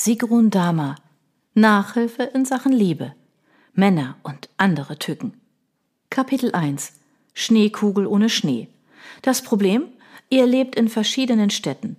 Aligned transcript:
Sigrun 0.00 0.50
Dama. 0.50 0.94
Nachhilfe 1.54 2.22
in 2.22 2.44
Sachen 2.44 2.70
Liebe. 2.70 3.14
Männer 3.72 4.14
und 4.22 4.48
andere 4.56 4.96
Tücken. 4.96 5.40
Kapitel 6.08 6.52
1. 6.52 6.92
Schneekugel 7.34 8.06
ohne 8.06 8.28
Schnee. 8.28 8.68
Das 9.22 9.42
Problem? 9.42 9.88
Ihr 10.28 10.46
lebt 10.46 10.76
in 10.76 10.88
verschiedenen 10.88 11.50
Städten. 11.50 11.96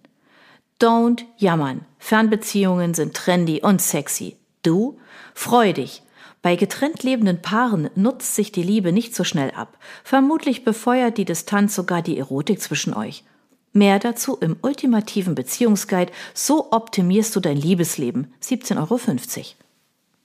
Don't 0.80 1.26
jammern. 1.36 1.82
Fernbeziehungen 1.98 2.94
sind 2.94 3.16
trendy 3.16 3.60
und 3.62 3.82
sexy. 3.82 4.38
Du? 4.64 4.98
Freu 5.34 5.74
dich. 5.74 6.02
Bei 6.42 6.56
getrennt 6.56 7.04
lebenden 7.04 7.42
Paaren 7.42 7.90
nutzt 7.96 8.34
sich 8.34 8.54
die 8.54 8.64
Liebe 8.64 8.94
nicht 8.94 9.14
so 9.14 9.26
schnell 9.26 9.52
ab. 9.52 9.78
Vermutlich 10.06 10.64
befeuert 10.64 11.18
die 11.18 11.26
Distanz 11.26 11.76
sogar 11.76 12.02
die 12.02 12.18
Erotik 12.18 12.62
zwischen 12.62 12.94
euch. 12.94 13.26
Mehr 13.72 14.00
dazu 14.00 14.38
im 14.38 14.58
ultimativen 14.62 15.36
Beziehungsguide 15.36 16.12
So 16.34 16.72
optimierst 16.72 17.36
du 17.36 17.40
dein 17.40 17.58
Liebesleben. 17.58 18.34
17,50 18.42 18.78
Euro. 18.78 19.00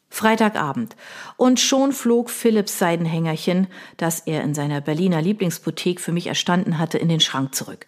Freitagabend. 0.09 0.97
Und 1.37 1.59
schon 1.59 1.93
flog 1.93 2.31
Philipps 2.31 2.79
Seidenhängerchen, 2.79 3.67
das 3.97 4.21
er 4.21 4.43
in 4.43 4.55
seiner 4.55 4.81
Berliner 4.81 5.21
Lieblingsboutique 5.21 6.01
für 6.01 6.13
mich 6.13 6.29
erstanden 6.29 6.79
hatte, 6.79 6.99
in 6.99 7.09
den 7.09 7.21
Schrank 7.21 7.55
zurück. 7.55 7.87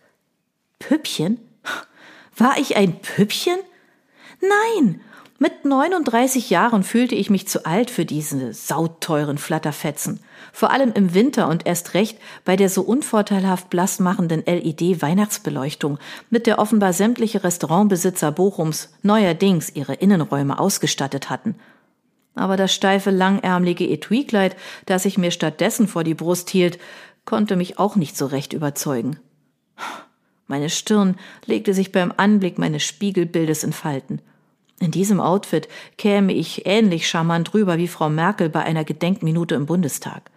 Püppchen? 0.78 1.38
War 2.36 2.58
ich 2.58 2.76
ein 2.76 3.00
Püppchen? 3.00 3.58
Nein, 4.40 5.00
mit 5.38 5.64
39 5.64 6.50
Jahren 6.50 6.82
fühlte 6.82 7.14
ich 7.14 7.30
mich 7.30 7.46
zu 7.46 7.66
alt 7.66 7.90
für 7.90 8.04
diese 8.04 8.54
sauteuren 8.54 9.38
Flatterfetzen. 9.38 10.20
Vor 10.56 10.70
allem 10.70 10.90
im 10.94 11.12
Winter 11.12 11.48
und 11.48 11.66
erst 11.66 11.92
recht 11.92 12.16
bei 12.46 12.56
der 12.56 12.70
so 12.70 12.80
unvorteilhaft 12.80 13.68
blass 13.68 13.98
machenden 13.98 14.42
LED-Weihnachtsbeleuchtung, 14.46 15.98
mit 16.30 16.46
der 16.46 16.58
offenbar 16.58 16.94
sämtliche 16.94 17.44
Restaurantbesitzer 17.44 18.32
Bochums 18.32 18.88
neuerdings 19.02 19.68
ihre 19.76 19.92
Innenräume 19.92 20.58
ausgestattet 20.58 21.28
hatten. 21.28 21.56
Aber 22.34 22.56
das 22.56 22.72
steife, 22.72 23.10
langärmelige 23.10 23.86
Etui-Kleid, 23.86 24.56
das 24.86 25.04
ich 25.04 25.18
mir 25.18 25.30
stattdessen 25.30 25.88
vor 25.88 26.04
die 26.04 26.14
Brust 26.14 26.48
hielt, 26.48 26.78
konnte 27.26 27.56
mich 27.56 27.78
auch 27.78 27.94
nicht 27.96 28.16
so 28.16 28.24
recht 28.24 28.54
überzeugen. 28.54 29.18
Meine 30.46 30.70
Stirn 30.70 31.16
legte 31.44 31.74
sich 31.74 31.92
beim 31.92 32.14
Anblick 32.16 32.56
meines 32.56 32.82
Spiegelbildes 32.82 33.62
in 33.62 33.74
Falten. 33.74 34.22
In 34.80 34.90
diesem 34.90 35.20
Outfit 35.20 35.68
käme 35.98 36.32
ich 36.32 36.64
ähnlich 36.64 37.06
charmant 37.06 37.52
rüber 37.52 37.76
wie 37.76 37.88
Frau 37.88 38.08
Merkel 38.08 38.48
bei 38.48 38.62
einer 38.62 38.84
Gedenkminute 38.84 39.54
im 39.54 39.66
Bundestag. 39.66 40.30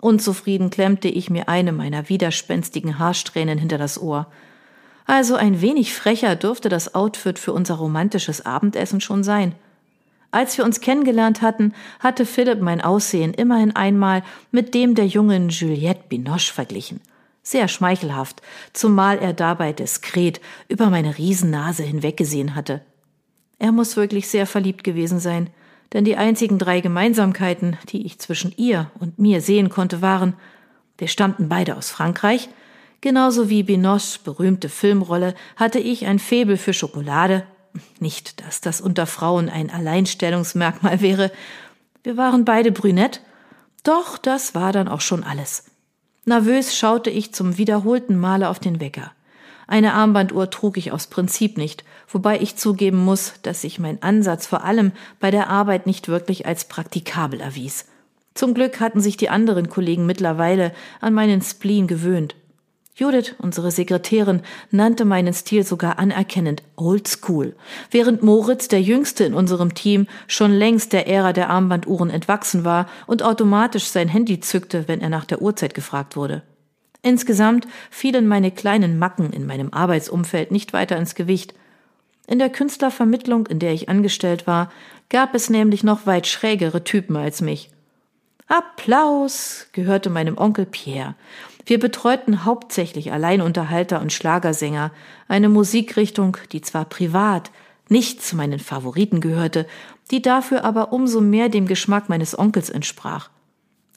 Unzufrieden 0.00 0.70
klemmte 0.70 1.08
ich 1.08 1.30
mir 1.30 1.48
eine 1.48 1.72
meiner 1.72 2.08
widerspenstigen 2.08 2.98
Haarsträhnen 2.98 3.58
hinter 3.58 3.78
das 3.78 4.00
Ohr. 4.00 4.26
Also 5.06 5.36
ein 5.36 5.60
wenig 5.60 5.94
frecher 5.94 6.36
dürfte 6.36 6.68
das 6.68 6.94
Outfit 6.94 7.38
für 7.38 7.52
unser 7.52 7.74
romantisches 7.74 8.44
Abendessen 8.44 9.00
schon 9.00 9.24
sein. 9.24 9.54
Als 10.30 10.58
wir 10.58 10.64
uns 10.64 10.80
kennengelernt 10.80 11.40
hatten, 11.40 11.72
hatte 12.00 12.26
Philipp 12.26 12.60
mein 12.60 12.82
Aussehen 12.82 13.32
immerhin 13.32 13.74
einmal 13.74 14.22
mit 14.50 14.74
dem 14.74 14.94
der 14.94 15.06
jungen 15.06 15.48
Juliette 15.48 16.04
Binoche 16.08 16.52
verglichen. 16.52 17.00
Sehr 17.42 17.66
schmeichelhaft, 17.66 18.42
zumal 18.74 19.18
er 19.18 19.32
dabei 19.32 19.72
diskret 19.72 20.42
über 20.68 20.90
meine 20.90 21.16
Riesennase 21.16 21.82
hinweggesehen 21.82 22.54
hatte. 22.54 22.82
Er 23.58 23.72
muss 23.72 23.96
wirklich 23.96 24.28
sehr 24.28 24.46
verliebt 24.46 24.84
gewesen 24.84 25.18
sein, 25.18 25.48
denn 25.92 26.04
die 26.04 26.16
einzigen 26.16 26.58
drei 26.58 26.80
Gemeinsamkeiten, 26.80 27.76
die 27.88 28.04
ich 28.04 28.18
zwischen 28.18 28.52
ihr 28.56 28.90
und 28.98 29.18
mir 29.18 29.40
sehen 29.40 29.68
konnte, 29.68 30.02
waren, 30.02 30.34
wir 30.98 31.08
stammten 31.08 31.48
beide 31.48 31.76
aus 31.76 31.90
Frankreich, 31.90 32.48
genauso 33.00 33.48
wie 33.48 33.62
Binoches 33.62 34.18
berühmte 34.18 34.68
Filmrolle 34.68 35.34
hatte 35.56 35.78
ich 35.78 36.06
ein 36.06 36.18
Faible 36.18 36.56
für 36.56 36.72
Schokolade, 36.72 37.44
nicht, 38.00 38.44
dass 38.44 38.60
das 38.60 38.80
unter 38.80 39.06
Frauen 39.06 39.48
ein 39.48 39.70
Alleinstellungsmerkmal 39.70 41.00
wäre, 41.00 41.30
wir 42.02 42.16
waren 42.16 42.44
beide 42.44 42.72
brünett, 42.72 43.20
doch 43.84 44.18
das 44.18 44.54
war 44.54 44.72
dann 44.72 44.88
auch 44.88 45.00
schon 45.00 45.24
alles. 45.24 45.64
Nervös 46.24 46.76
schaute 46.76 47.10
ich 47.10 47.32
zum 47.32 47.56
wiederholten 47.56 48.18
Male 48.18 48.48
auf 48.48 48.58
den 48.58 48.80
Wecker. 48.80 49.12
Eine 49.68 49.92
Armbanduhr 49.92 50.48
trug 50.48 50.78
ich 50.78 50.92
aus 50.92 51.08
Prinzip 51.08 51.58
nicht, 51.58 51.84
wobei 52.08 52.40
ich 52.40 52.56
zugeben 52.56 53.04
muss, 53.04 53.34
dass 53.42 53.60
sich 53.60 53.78
mein 53.78 54.02
Ansatz 54.02 54.46
vor 54.46 54.64
allem 54.64 54.92
bei 55.20 55.30
der 55.30 55.50
Arbeit 55.50 55.86
nicht 55.86 56.08
wirklich 56.08 56.46
als 56.46 56.64
praktikabel 56.64 57.40
erwies. 57.40 57.84
Zum 58.32 58.54
Glück 58.54 58.80
hatten 58.80 59.02
sich 59.02 59.18
die 59.18 59.28
anderen 59.28 59.68
Kollegen 59.68 60.06
mittlerweile 60.06 60.72
an 61.02 61.12
meinen 61.12 61.42
Spleen 61.42 61.86
gewöhnt. 61.86 62.34
Judith, 62.94 63.34
unsere 63.38 63.70
Sekretärin, 63.70 64.40
nannte 64.70 65.04
meinen 65.04 65.34
Stil 65.34 65.64
sogar 65.64 65.98
anerkennend 65.98 66.62
Old 66.76 67.06
School, 67.06 67.54
während 67.90 68.22
Moritz, 68.22 68.68
der 68.68 68.80
Jüngste 68.80 69.24
in 69.24 69.34
unserem 69.34 69.74
Team, 69.74 70.06
schon 70.28 70.50
längst 70.50 70.94
der 70.94 71.06
Ära 71.06 71.34
der 71.34 71.50
Armbanduhren 71.50 72.08
entwachsen 72.08 72.64
war 72.64 72.88
und 73.06 73.22
automatisch 73.22 73.84
sein 73.84 74.08
Handy 74.08 74.40
zückte, 74.40 74.88
wenn 74.88 75.02
er 75.02 75.10
nach 75.10 75.26
der 75.26 75.42
Uhrzeit 75.42 75.74
gefragt 75.74 76.16
wurde. 76.16 76.42
Insgesamt 77.02 77.66
fielen 77.90 78.26
meine 78.26 78.50
kleinen 78.50 78.98
Macken 78.98 79.32
in 79.32 79.46
meinem 79.46 79.72
Arbeitsumfeld 79.72 80.50
nicht 80.50 80.72
weiter 80.72 80.96
ins 80.96 81.14
Gewicht. 81.14 81.54
In 82.26 82.38
der 82.38 82.50
Künstlervermittlung, 82.50 83.46
in 83.46 83.58
der 83.58 83.72
ich 83.72 83.88
angestellt 83.88 84.46
war, 84.46 84.70
gab 85.08 85.34
es 85.34 85.48
nämlich 85.48 85.84
noch 85.84 86.06
weit 86.06 86.26
schrägere 86.26 86.84
Typen 86.84 87.16
als 87.16 87.40
mich. 87.40 87.70
Applaus 88.48 89.66
gehörte 89.72 90.10
meinem 90.10 90.38
Onkel 90.38 90.66
Pierre. 90.66 91.14
Wir 91.66 91.78
betreuten 91.78 92.44
hauptsächlich 92.44 93.12
Alleinunterhalter 93.12 94.00
und 94.00 94.12
Schlagersänger, 94.12 94.90
eine 95.28 95.50
Musikrichtung, 95.50 96.38
die 96.52 96.62
zwar 96.62 96.86
privat 96.86 97.50
nicht 97.90 98.22
zu 98.22 98.36
meinen 98.36 98.58
Favoriten 98.58 99.20
gehörte, 99.20 99.66
die 100.10 100.22
dafür 100.22 100.64
aber 100.64 100.92
umso 100.92 101.20
mehr 101.20 101.48
dem 101.48 101.66
Geschmack 101.66 102.08
meines 102.08 102.38
Onkels 102.38 102.70
entsprach. 102.70 103.30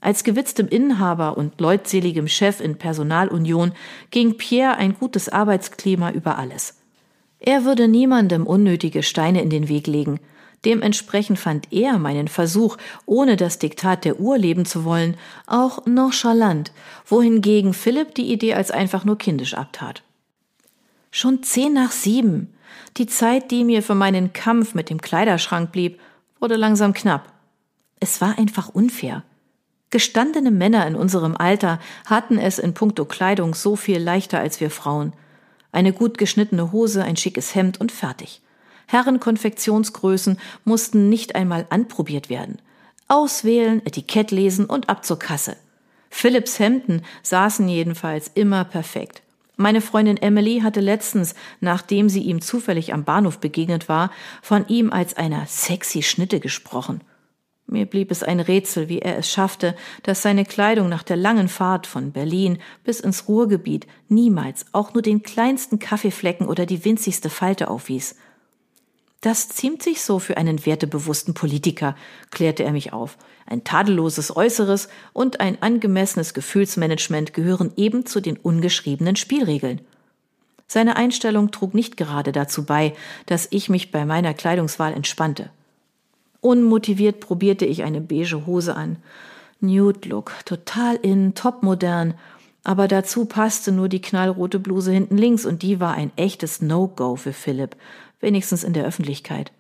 Als 0.01 0.23
gewitztem 0.23 0.67
Inhaber 0.67 1.37
und 1.37 1.61
leutseligem 1.61 2.27
Chef 2.27 2.59
in 2.59 2.77
Personalunion 2.77 3.71
ging 4.09 4.35
Pierre 4.35 4.75
ein 4.75 4.95
gutes 4.95 5.29
Arbeitsklima 5.29 6.11
über 6.11 6.39
alles. 6.39 6.79
Er 7.39 7.65
würde 7.65 7.87
niemandem 7.87 8.47
unnötige 8.47 9.03
Steine 9.03 9.41
in 9.41 9.51
den 9.51 9.69
Weg 9.69 9.85
legen. 9.85 10.19
Dementsprechend 10.65 11.39
fand 11.39 11.71
er 11.71 11.97
meinen 11.99 12.27
Versuch, 12.27 12.77
ohne 13.05 13.35
das 13.35 13.59
Diktat 13.59 14.03
der 14.03 14.19
Uhr 14.19 14.37
leben 14.37 14.65
zu 14.65 14.85
wollen, 14.85 15.17
auch 15.47 15.85
nonchalant, 15.85 16.71
wohingegen 17.05 17.73
Philipp 17.73 18.13
die 18.15 18.31
Idee 18.31 18.55
als 18.55 18.69
einfach 18.69 19.05
nur 19.05 19.17
kindisch 19.17 19.53
abtat. 19.53 20.03
Schon 21.11 21.43
zehn 21.43 21.73
nach 21.73 21.91
sieben. 21.91 22.53
Die 22.97 23.07
Zeit, 23.07 23.51
die 23.51 23.63
mir 23.63 23.83
für 23.83 23.95
meinen 23.95 24.33
Kampf 24.33 24.73
mit 24.73 24.89
dem 24.89 25.01
Kleiderschrank 25.01 25.71
blieb, 25.71 25.99
wurde 26.39 26.55
langsam 26.55 26.93
knapp. 26.93 27.31
Es 27.99 28.21
war 28.21 28.37
einfach 28.37 28.69
unfair. 28.69 29.23
Gestandene 29.91 30.51
Männer 30.51 30.87
in 30.87 30.95
unserem 30.95 31.35
Alter 31.35 31.77
hatten 32.05 32.37
es 32.37 32.59
in 32.59 32.73
puncto 32.73 33.03
Kleidung 33.03 33.53
so 33.53 33.75
viel 33.75 33.99
leichter 33.99 34.39
als 34.39 34.61
wir 34.61 34.71
Frauen. 34.71 35.11
Eine 35.73 35.91
gut 35.91 36.17
geschnittene 36.17 36.71
Hose, 36.71 37.03
ein 37.03 37.17
schickes 37.17 37.55
Hemd 37.55 37.79
und 37.79 37.91
fertig. 37.91 38.41
Herrenkonfektionsgrößen 38.87 40.39
mussten 40.63 41.09
nicht 41.09 41.35
einmal 41.35 41.65
anprobiert 41.69 42.29
werden. 42.29 42.59
Auswählen, 43.09 43.85
Etikett 43.85 44.31
lesen 44.31 44.65
und 44.65 44.89
ab 44.89 45.05
zur 45.05 45.19
Kasse. 45.19 45.57
Philips 46.09 46.59
Hemden 46.59 47.03
saßen 47.23 47.67
jedenfalls 47.67 48.31
immer 48.33 48.63
perfekt. 48.63 49.21
Meine 49.57 49.81
Freundin 49.81 50.17
Emily 50.17 50.61
hatte 50.61 50.79
letztens, 50.79 51.35
nachdem 51.59 52.07
sie 52.07 52.21
ihm 52.21 52.41
zufällig 52.41 52.93
am 52.93 53.03
Bahnhof 53.03 53.39
begegnet 53.39 53.89
war, 53.89 54.11
von 54.41 54.67
ihm 54.69 54.91
als 54.91 55.17
einer 55.17 55.45
sexy 55.47 56.01
Schnitte 56.01 56.39
gesprochen. 56.39 57.01
Mir 57.71 57.85
blieb 57.85 58.11
es 58.11 58.21
ein 58.21 58.41
Rätsel, 58.41 58.89
wie 58.89 58.99
er 58.99 59.17
es 59.17 59.29
schaffte, 59.31 59.77
dass 60.03 60.21
seine 60.21 60.43
Kleidung 60.43 60.89
nach 60.89 61.03
der 61.03 61.15
langen 61.15 61.47
Fahrt 61.47 61.87
von 61.87 62.11
Berlin 62.11 62.57
bis 62.83 62.99
ins 62.99 63.29
Ruhrgebiet 63.29 63.87
niemals 64.09 64.65
auch 64.73 64.93
nur 64.93 65.01
den 65.01 65.23
kleinsten 65.23 65.79
Kaffeeflecken 65.79 66.49
oder 66.49 66.65
die 66.65 66.83
winzigste 66.83 67.29
Falte 67.29 67.69
aufwies. 67.69 68.17
Das 69.21 69.47
ziemt 69.47 69.83
sich 69.83 70.01
so 70.01 70.19
für 70.19 70.35
einen 70.35 70.65
wertebewussten 70.65 71.33
Politiker, 71.33 71.95
klärte 72.29 72.65
er 72.65 72.73
mich 72.73 72.91
auf. 72.91 73.17
Ein 73.45 73.63
tadelloses 73.63 74.35
Äußeres 74.35 74.89
und 75.13 75.39
ein 75.39 75.61
angemessenes 75.61 76.33
Gefühlsmanagement 76.33 77.33
gehören 77.33 77.71
eben 77.77 78.05
zu 78.05 78.19
den 78.19 78.35
ungeschriebenen 78.35 79.15
Spielregeln. 79.15 79.79
Seine 80.67 80.97
Einstellung 80.97 81.51
trug 81.51 81.73
nicht 81.73 81.95
gerade 81.95 82.33
dazu 82.33 82.65
bei, 82.65 82.95
dass 83.27 83.47
ich 83.49 83.69
mich 83.69 83.91
bei 83.91 84.03
meiner 84.03 84.33
Kleidungswahl 84.33 84.93
entspannte. 84.93 85.51
Unmotiviert 86.41 87.19
probierte 87.19 87.65
ich 87.65 87.83
eine 87.83 88.01
beige 88.01 88.45
Hose 88.45 88.75
an. 88.75 88.97
Nude 89.59 90.09
Look, 90.09 90.33
total 90.45 90.95
in, 90.95 91.35
topmodern. 91.35 92.15
Aber 92.63 92.87
dazu 92.87 93.25
passte 93.25 93.71
nur 93.71 93.89
die 93.89 94.01
knallrote 94.01 94.59
Bluse 94.59 94.91
hinten 94.91 95.17
links 95.17 95.45
und 95.45 95.61
die 95.61 95.79
war 95.79 95.93
ein 95.93 96.11
echtes 96.15 96.61
No-Go 96.61 97.15
für 97.15 97.33
Philipp, 97.33 97.75
wenigstens 98.19 98.63
in 98.63 98.73
der 98.73 98.85
Öffentlichkeit. 98.85 99.51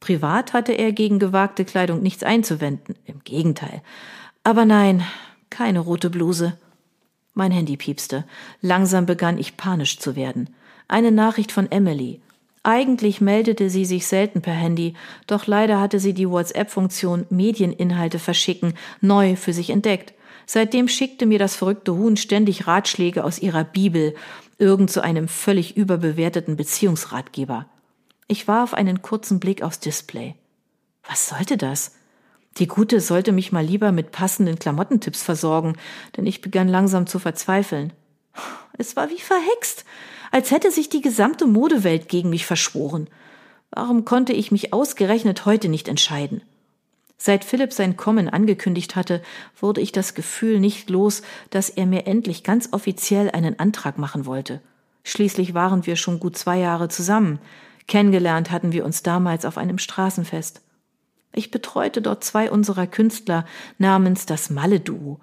Privat 0.00 0.52
hatte 0.52 0.72
er 0.72 0.92
gegen 0.92 1.18
gewagte 1.18 1.64
Kleidung 1.64 2.02
nichts 2.02 2.22
einzuwenden, 2.22 2.96
im 3.04 3.20
Gegenteil. 3.24 3.82
Aber 4.44 4.64
nein, 4.64 5.02
keine 5.50 5.80
rote 5.80 6.10
Bluse. 6.10 6.56
Mein 7.34 7.52
Handy 7.52 7.76
piepste. 7.76 8.24
Langsam 8.60 9.06
begann 9.06 9.38
ich 9.38 9.56
panisch 9.56 9.98
zu 9.98 10.16
werden. 10.16 10.50
Eine 10.86 11.12
Nachricht 11.12 11.52
von 11.52 11.70
Emily. 11.70 12.20
Eigentlich 12.68 13.22
meldete 13.22 13.70
sie 13.70 13.86
sich 13.86 14.06
selten 14.06 14.42
per 14.42 14.52
Handy, 14.52 14.92
doch 15.26 15.46
leider 15.46 15.80
hatte 15.80 15.98
sie 15.98 16.12
die 16.12 16.28
WhatsApp-Funktion 16.28 17.24
Medieninhalte 17.30 18.18
verschicken 18.18 18.74
neu 19.00 19.36
für 19.36 19.54
sich 19.54 19.70
entdeckt. 19.70 20.12
Seitdem 20.44 20.86
schickte 20.86 21.24
mir 21.24 21.38
das 21.38 21.56
verrückte 21.56 21.94
Huhn 21.94 22.18
ständig 22.18 22.66
Ratschläge 22.66 23.24
aus 23.24 23.38
ihrer 23.38 23.64
Bibel, 23.64 24.14
irgend 24.58 24.90
zu 24.90 25.02
einem 25.02 25.28
völlig 25.28 25.78
überbewerteten 25.78 26.56
Beziehungsratgeber. 26.56 27.64
Ich 28.26 28.48
warf 28.48 28.74
einen 28.74 29.00
kurzen 29.00 29.40
Blick 29.40 29.62
aufs 29.62 29.80
Display. 29.80 30.34
Was 31.08 31.26
sollte 31.30 31.56
das? 31.56 31.92
Die 32.58 32.66
Gute 32.66 33.00
sollte 33.00 33.32
mich 33.32 33.50
mal 33.50 33.64
lieber 33.64 33.92
mit 33.92 34.12
passenden 34.12 34.58
Klamottentipps 34.58 35.22
versorgen, 35.22 35.76
denn 36.18 36.26
ich 36.26 36.42
begann 36.42 36.68
langsam 36.68 37.06
zu 37.06 37.18
verzweifeln. 37.18 37.94
Es 38.78 38.96
war 38.96 39.10
wie 39.10 39.18
verhext, 39.18 39.84
als 40.30 40.50
hätte 40.50 40.70
sich 40.70 40.88
die 40.88 41.00
gesamte 41.00 41.46
Modewelt 41.46 42.08
gegen 42.08 42.30
mich 42.30 42.46
verschworen. 42.46 43.08
Warum 43.70 44.04
konnte 44.04 44.32
ich 44.32 44.52
mich 44.52 44.72
ausgerechnet 44.72 45.44
heute 45.44 45.68
nicht 45.68 45.88
entscheiden? 45.88 46.42
Seit 47.20 47.44
Philipp 47.44 47.72
sein 47.72 47.96
Kommen 47.96 48.28
angekündigt 48.28 48.94
hatte, 48.94 49.20
wurde 49.60 49.80
ich 49.80 49.90
das 49.90 50.14
Gefühl 50.14 50.60
nicht 50.60 50.88
los, 50.88 51.22
dass 51.50 51.68
er 51.68 51.84
mir 51.84 52.06
endlich 52.06 52.44
ganz 52.44 52.68
offiziell 52.72 53.30
einen 53.30 53.58
Antrag 53.58 53.98
machen 53.98 54.24
wollte. 54.24 54.60
Schließlich 55.02 55.52
waren 55.52 55.84
wir 55.84 55.96
schon 55.96 56.20
gut 56.20 56.38
zwei 56.38 56.58
Jahre 56.58 56.88
zusammen. 56.88 57.40
Kennengelernt 57.88 58.52
hatten 58.52 58.70
wir 58.70 58.84
uns 58.84 59.02
damals 59.02 59.44
auf 59.44 59.58
einem 59.58 59.78
Straßenfest. 59.78 60.62
Ich 61.34 61.50
betreute 61.50 62.02
dort 62.02 62.22
zwei 62.22 62.50
unserer 62.50 62.86
Künstler 62.86 63.44
namens 63.78 64.26
das 64.26 64.50
Malle-Duo. 64.50 65.18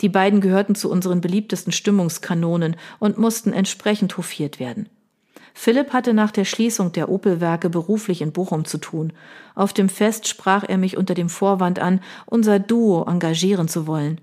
Die 0.00 0.08
beiden 0.08 0.40
gehörten 0.40 0.74
zu 0.74 0.90
unseren 0.90 1.20
beliebtesten 1.20 1.72
Stimmungskanonen 1.72 2.76
und 2.98 3.18
mussten 3.18 3.52
entsprechend 3.52 4.16
hofiert 4.16 4.58
werden. 4.58 4.88
Philipp 5.52 5.92
hatte 5.92 6.14
nach 6.14 6.30
der 6.30 6.44
Schließung 6.44 6.92
der 6.92 7.08
Opelwerke 7.08 7.70
beruflich 7.70 8.22
in 8.22 8.32
Bochum 8.32 8.64
zu 8.64 8.78
tun. 8.78 9.12
Auf 9.54 9.72
dem 9.72 9.88
Fest 9.88 10.28
sprach 10.28 10.64
er 10.66 10.78
mich 10.78 10.96
unter 10.96 11.14
dem 11.14 11.28
Vorwand 11.28 11.78
an, 11.80 12.00
unser 12.26 12.58
Duo 12.58 13.04
engagieren 13.06 13.68
zu 13.68 13.86
wollen. 13.86 14.20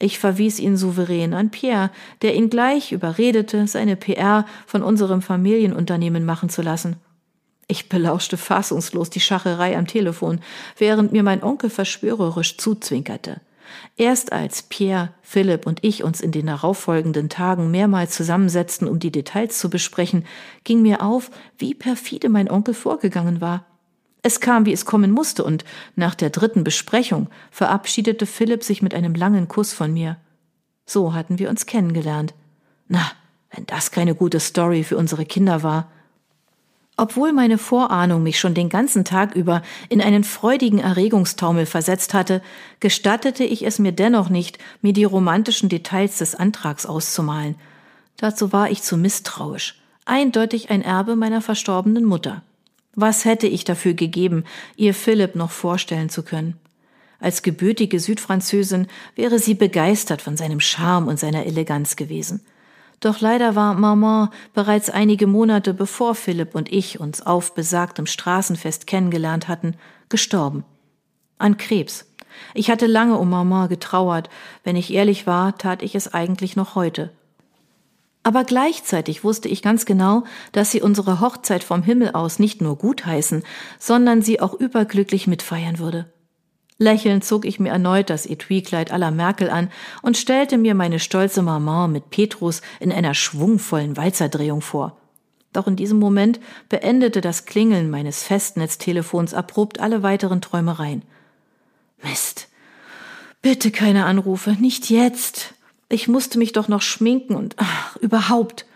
Ich 0.00 0.18
verwies 0.18 0.58
ihn 0.58 0.76
souverän 0.76 1.32
an 1.34 1.50
Pierre, 1.50 1.90
der 2.22 2.34
ihn 2.34 2.50
gleich 2.50 2.92
überredete, 2.92 3.66
seine 3.68 3.96
PR 3.96 4.44
von 4.66 4.82
unserem 4.82 5.22
Familienunternehmen 5.22 6.24
machen 6.24 6.48
zu 6.48 6.62
lassen. 6.62 6.96
Ich 7.68 7.88
belauschte 7.88 8.36
fassungslos 8.36 9.10
die 9.10 9.20
Schacherei 9.20 9.76
am 9.76 9.86
Telefon, 9.86 10.40
während 10.76 11.12
mir 11.12 11.22
mein 11.22 11.42
Onkel 11.42 11.70
verschwörerisch 11.70 12.58
zuzwinkerte. 12.58 13.40
Erst 13.96 14.32
als 14.32 14.62
Pierre, 14.62 15.10
Philipp 15.22 15.66
und 15.66 15.82
ich 15.82 16.04
uns 16.04 16.20
in 16.20 16.32
den 16.32 16.46
darauffolgenden 16.46 17.28
Tagen 17.28 17.70
mehrmals 17.70 18.14
zusammensetzten, 18.14 18.88
um 18.88 18.98
die 18.98 19.12
Details 19.12 19.58
zu 19.58 19.70
besprechen, 19.70 20.24
ging 20.64 20.82
mir 20.82 21.02
auf, 21.02 21.30
wie 21.58 21.74
perfide 21.74 22.28
mein 22.28 22.50
Onkel 22.50 22.74
vorgegangen 22.74 23.40
war. 23.40 23.64
Es 24.22 24.40
kam, 24.40 24.64
wie 24.64 24.72
es 24.72 24.86
kommen 24.86 25.10
musste, 25.10 25.44
und 25.44 25.64
nach 25.96 26.14
der 26.14 26.30
dritten 26.30 26.64
Besprechung 26.64 27.28
verabschiedete 27.50 28.24
Philipp 28.24 28.64
sich 28.64 28.80
mit 28.80 28.94
einem 28.94 29.14
langen 29.14 29.48
Kuss 29.48 29.72
von 29.72 29.92
mir. 29.92 30.16
So 30.86 31.12
hatten 31.12 31.38
wir 31.38 31.50
uns 31.50 31.66
kennengelernt. 31.66 32.34
Na, 32.88 33.12
wenn 33.50 33.66
das 33.66 33.90
keine 33.90 34.14
gute 34.14 34.40
Story 34.40 34.82
für 34.82 34.96
unsere 34.96 35.26
Kinder 35.26 35.62
war. 35.62 35.90
Obwohl 36.96 37.32
meine 37.32 37.58
Vorahnung 37.58 38.22
mich 38.22 38.38
schon 38.38 38.54
den 38.54 38.68
ganzen 38.68 39.04
Tag 39.04 39.34
über 39.34 39.62
in 39.88 40.00
einen 40.00 40.22
freudigen 40.22 40.78
Erregungstaumel 40.78 41.66
versetzt 41.66 42.14
hatte, 42.14 42.40
gestattete 42.78 43.42
ich 43.42 43.66
es 43.66 43.80
mir 43.80 43.90
dennoch 43.90 44.28
nicht, 44.28 44.58
mir 44.80 44.92
die 44.92 45.04
romantischen 45.04 45.68
Details 45.68 46.18
des 46.18 46.36
Antrags 46.36 46.86
auszumalen. 46.86 47.56
Dazu 48.16 48.52
war 48.52 48.70
ich 48.70 48.82
zu 48.82 48.96
misstrauisch. 48.96 49.80
Eindeutig 50.04 50.70
ein 50.70 50.82
Erbe 50.82 51.16
meiner 51.16 51.40
verstorbenen 51.40 52.04
Mutter. 52.04 52.42
Was 52.94 53.24
hätte 53.24 53.48
ich 53.48 53.64
dafür 53.64 53.94
gegeben, 53.94 54.44
ihr 54.76 54.94
Philipp 54.94 55.34
noch 55.34 55.50
vorstellen 55.50 56.10
zu 56.10 56.22
können? 56.22 56.54
Als 57.18 57.42
gebürtige 57.42 57.98
Südfranzösin 57.98 58.86
wäre 59.16 59.40
sie 59.40 59.54
begeistert 59.54 60.22
von 60.22 60.36
seinem 60.36 60.60
Charme 60.60 61.08
und 61.08 61.18
seiner 61.18 61.46
Eleganz 61.46 61.96
gewesen. 61.96 62.44
Doch 63.04 63.20
leider 63.20 63.54
war 63.54 63.74
Maman 63.74 64.30
bereits 64.54 64.88
einige 64.88 65.26
Monate 65.26 65.74
bevor 65.74 66.14
Philipp 66.14 66.54
und 66.54 66.72
ich 66.72 67.00
uns 67.00 67.20
auf 67.20 67.54
besagtem 67.54 68.06
Straßenfest 68.06 68.86
kennengelernt 68.86 69.46
hatten, 69.46 69.74
gestorben. 70.08 70.64
An 71.36 71.58
Krebs. 71.58 72.06
Ich 72.54 72.70
hatte 72.70 72.86
lange 72.86 73.18
um 73.18 73.28
Maman 73.28 73.68
getrauert. 73.68 74.30
Wenn 74.62 74.74
ich 74.74 74.90
ehrlich 74.90 75.26
war, 75.26 75.58
tat 75.58 75.82
ich 75.82 75.94
es 75.94 76.14
eigentlich 76.14 76.56
noch 76.56 76.76
heute. 76.76 77.10
Aber 78.22 78.42
gleichzeitig 78.42 79.22
wusste 79.22 79.50
ich 79.50 79.60
ganz 79.60 79.84
genau, 79.84 80.24
dass 80.52 80.70
sie 80.70 80.80
unsere 80.80 81.20
Hochzeit 81.20 81.62
vom 81.62 81.82
Himmel 81.82 82.12
aus 82.12 82.38
nicht 82.38 82.62
nur 82.62 82.78
gutheißen, 82.78 83.42
sondern 83.78 84.22
sie 84.22 84.40
auch 84.40 84.54
überglücklich 84.54 85.26
mitfeiern 85.26 85.78
würde. 85.78 86.06
Lächelnd 86.78 87.24
zog 87.24 87.44
ich 87.44 87.60
mir 87.60 87.70
erneut 87.70 88.10
das 88.10 88.26
Etui-Kleid 88.26 88.90
aller 88.90 89.10
Merkel 89.10 89.48
an 89.48 89.70
und 90.02 90.16
stellte 90.16 90.58
mir 90.58 90.74
meine 90.74 90.98
stolze 90.98 91.42
Maman 91.42 91.92
mit 91.92 92.10
Petrus 92.10 92.62
in 92.80 92.90
einer 92.92 93.14
schwungvollen 93.14 93.96
Walzerdrehung 93.96 94.60
vor. 94.60 94.96
Doch 95.52 95.68
in 95.68 95.76
diesem 95.76 96.00
Moment 96.00 96.40
beendete 96.68 97.20
das 97.20 97.46
Klingeln 97.46 97.88
meines 97.88 98.24
Festnetztelefons 98.24 99.34
abrupt 99.34 99.78
alle 99.78 100.02
weiteren 100.02 100.40
Träumereien. 100.40 101.02
Mist. 102.02 102.48
Bitte 103.40 103.70
keine 103.70 104.04
Anrufe, 104.04 104.52
nicht 104.52 104.90
jetzt. 104.90 105.54
Ich 105.88 106.08
musste 106.08 106.38
mich 106.38 106.52
doch 106.52 106.66
noch 106.66 106.82
schminken 106.82 107.36
und 107.36 107.54
ach, 107.58 107.94
überhaupt. 107.96 108.66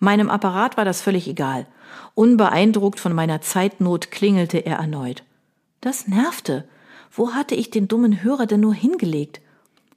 Meinem 0.00 0.30
Apparat 0.30 0.76
war 0.76 0.84
das 0.84 1.00
völlig 1.00 1.28
egal. 1.28 1.66
Unbeeindruckt 2.14 2.98
von 2.98 3.12
meiner 3.12 3.40
Zeitnot 3.40 4.10
klingelte 4.10 4.58
er 4.58 4.78
erneut. 4.78 5.22
Das 5.80 6.08
nervte. 6.08 6.66
Wo 7.14 7.32
hatte 7.32 7.54
ich 7.54 7.70
den 7.70 7.86
dummen 7.86 8.22
Hörer 8.22 8.46
denn 8.46 8.60
nur 8.60 8.74
hingelegt? 8.74 9.40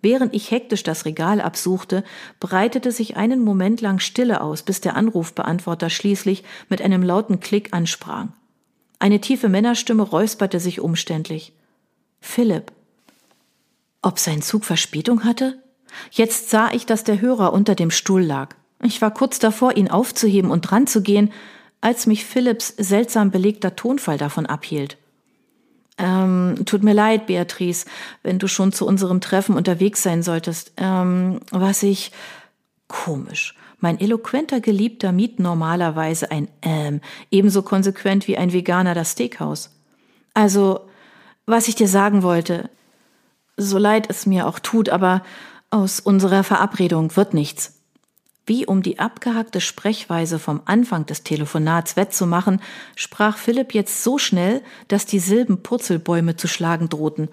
Während 0.01 0.35
ich 0.35 0.51
hektisch 0.51 0.83
das 0.83 1.05
Regal 1.05 1.41
absuchte, 1.41 2.03
breitete 2.39 2.91
sich 2.91 3.17
einen 3.17 3.43
Moment 3.43 3.81
lang 3.81 3.99
Stille 3.99 4.41
aus, 4.41 4.61
bis 4.61 4.79
der 4.81 4.95
Anrufbeantworter 4.95 5.89
schließlich 5.89 6.43
mit 6.69 6.81
einem 6.81 7.01
lauten 7.01 7.39
Klick 7.39 7.73
ansprang. 7.73 8.33
Eine 8.99 9.19
tiefe 9.19 9.49
Männerstimme 9.49 10.03
räusperte 10.03 10.59
sich 10.59 10.79
umständlich. 10.79 11.53
Philipp. 12.21 12.71
Ob 14.03 14.19
sein 14.19 14.43
Zug 14.43 14.63
Verspätung 14.63 15.23
hatte? 15.23 15.61
Jetzt 16.11 16.51
sah 16.51 16.71
ich, 16.71 16.85
dass 16.85 17.03
der 17.03 17.19
Hörer 17.19 17.51
unter 17.53 17.73
dem 17.73 17.89
Stuhl 17.89 18.21
lag. 18.21 18.55
Ich 18.83 19.01
war 19.01 19.11
kurz 19.11 19.39
davor, 19.39 19.75
ihn 19.75 19.89
aufzuheben 19.89 20.51
und 20.51 20.61
dran 20.61 20.85
zu 20.85 21.01
gehen, 21.01 21.31
als 21.81 22.05
mich 22.05 22.25
Philipps 22.25 22.73
seltsam 22.77 23.31
belegter 23.31 23.75
Tonfall 23.75 24.19
davon 24.19 24.45
abhielt. 24.45 24.97
Ähm, 25.97 26.63
tut 26.65 26.83
mir 26.83 26.93
leid, 26.93 27.27
Beatrice, 27.27 27.85
wenn 28.23 28.39
du 28.39 28.47
schon 28.47 28.71
zu 28.71 28.85
unserem 28.85 29.21
Treffen 29.21 29.55
unterwegs 29.55 30.03
sein 30.03 30.23
solltest. 30.23 30.73
Ähm, 30.77 31.39
was 31.51 31.83
ich. 31.83 32.11
Komisch. 32.87 33.55
Mein 33.79 33.99
eloquenter 33.99 34.61
Geliebter 34.61 35.11
miet 35.11 35.39
normalerweise 35.39 36.31
ein 36.31 36.47
ähm 36.61 37.01
ebenso 37.31 37.61
konsequent 37.61 38.27
wie 38.27 38.37
ein 38.37 38.53
Veganer 38.53 38.93
das 38.95 39.11
Steakhouse. 39.11 39.71
Also, 40.33 40.81
was 41.45 41.67
ich 41.67 41.75
dir 41.75 41.87
sagen 41.87 42.23
wollte, 42.23 42.69
so 43.57 43.77
leid 43.77 44.09
es 44.09 44.25
mir 44.25 44.47
auch 44.47 44.59
tut, 44.59 44.89
aber 44.89 45.23
aus 45.69 45.99
unserer 45.99 46.43
Verabredung 46.43 47.15
wird 47.15 47.33
nichts. 47.33 47.76
Wie 48.47 48.65
um 48.65 48.81
die 48.81 48.97
abgehackte 48.97 49.59
Sprechweise 49.59 50.39
vom 50.39 50.61
Anfang 50.63 51.05
des 51.05 51.23
Telefonats 51.23 51.97
wettzumachen, 51.97 52.61
sprach 52.95 53.37
Philipp 53.37 53.73
jetzt 53.73 54.03
so 54.03 54.17
schnell, 54.17 54.61
dass 54.87 55.05
die 55.05 55.19
Silben 55.19 55.61
Purzelbäume 55.61 56.37
zu 56.37 56.47
schlagen 56.47 56.87
drohten. 56.87 57.27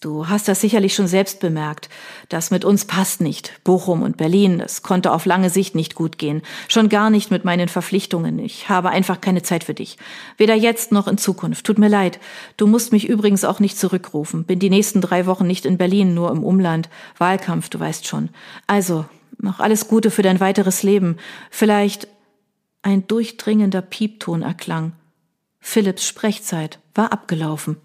Du 0.00 0.28
hast 0.28 0.48
das 0.48 0.62
sicherlich 0.62 0.94
schon 0.94 1.06
selbst 1.06 1.38
bemerkt. 1.38 1.90
Das 2.30 2.50
mit 2.50 2.64
uns 2.64 2.86
passt 2.86 3.20
nicht. 3.20 3.60
Bochum 3.62 4.02
und 4.02 4.16
Berlin, 4.16 4.58
das 4.58 4.82
konnte 4.82 5.12
auf 5.12 5.26
lange 5.26 5.50
Sicht 5.50 5.74
nicht 5.74 5.94
gut 5.94 6.16
gehen. 6.16 6.40
Schon 6.66 6.88
gar 6.88 7.10
nicht 7.10 7.30
mit 7.30 7.44
meinen 7.44 7.68
Verpflichtungen. 7.68 8.38
Ich 8.38 8.70
habe 8.70 8.88
einfach 8.88 9.20
keine 9.20 9.42
Zeit 9.42 9.62
für 9.62 9.74
dich. 9.74 9.98
Weder 10.38 10.54
jetzt 10.54 10.92
noch 10.92 11.08
in 11.08 11.18
Zukunft. 11.18 11.66
Tut 11.66 11.78
mir 11.78 11.88
leid. 11.88 12.18
Du 12.56 12.66
musst 12.66 12.90
mich 12.90 13.06
übrigens 13.06 13.44
auch 13.44 13.60
nicht 13.60 13.78
zurückrufen. 13.78 14.44
Bin 14.44 14.58
die 14.58 14.70
nächsten 14.70 15.02
drei 15.02 15.26
Wochen 15.26 15.46
nicht 15.46 15.66
in 15.66 15.78
Berlin, 15.78 16.14
nur 16.14 16.32
im 16.32 16.42
Umland. 16.42 16.88
Wahlkampf, 17.18 17.68
du 17.68 17.78
weißt 17.78 18.06
schon. 18.06 18.30
Also, 18.66 19.04
noch 19.38 19.60
alles 19.60 19.88
Gute 19.88 20.10
für 20.10 20.22
dein 20.22 20.40
weiteres 20.40 20.82
Leben. 20.82 21.16
Vielleicht 21.50 22.08
ein 22.82 23.06
durchdringender 23.06 23.82
Piepton 23.82 24.42
erklang. 24.42 24.92
Philipps 25.60 26.06
Sprechzeit 26.06 26.80
war 26.94 27.12
abgelaufen. 27.12 27.76